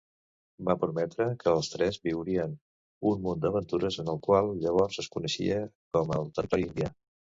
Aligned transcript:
Va 0.69 0.75
prometre 0.83 1.25
que 1.43 1.51
els 1.57 1.67
tres 1.73 1.99
viurien 2.07 2.55
un 3.11 3.21
munt 3.27 3.43
d'aventures 3.45 3.99
en 4.05 4.11
el 4.15 4.19
que 4.29 4.41
llavors 4.65 4.99
es 5.05 5.11
coneixia 5.17 5.61
com 5.99 6.17
el 6.21 6.33
Territori 6.41 6.67
Indià. 6.71 6.91